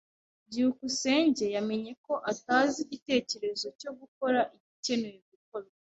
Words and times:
byukusenge 0.49 1.45
yamenye 1.55 1.91
ko 2.05 2.13
atazi 2.31 2.79
igitekerezo 2.85 3.67
cyo 3.79 3.91
gukora 3.99 4.39
igikenewe 4.57 5.19
gukorwa. 5.31 5.75